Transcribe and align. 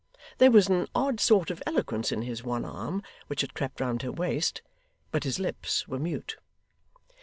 There 0.39 0.49
was 0.49 0.67
an 0.67 0.87
odd 0.95 1.19
sort 1.19 1.51
of 1.51 1.61
eloquence 1.67 2.11
in 2.11 2.23
his 2.23 2.43
one 2.43 2.65
arm, 2.65 3.03
which 3.27 3.41
had 3.41 3.53
crept 3.53 3.79
round 3.79 4.01
her 4.01 4.11
waist: 4.11 4.63
but 5.11 5.25
his 5.25 5.37
lips 5.37 5.87
were 5.87 5.99
mute. 5.99 6.37